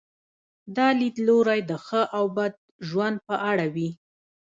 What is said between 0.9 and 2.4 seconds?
لیدلوری د ښه او